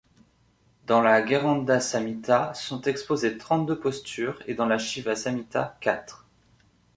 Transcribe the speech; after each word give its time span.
Dans 0.87 1.01
la 1.03 1.21
Gueranda 1.21 1.79
Samhita 1.79 2.55
sont 2.55 2.81
exposées 2.81 3.37
trente-deux 3.37 3.79
postures 3.79 4.41
et 4.47 4.55
dans 4.55 4.65
la 4.65 4.79
Shiva 4.79 5.15
Samhita 5.15 5.77
quatre. 5.79 6.25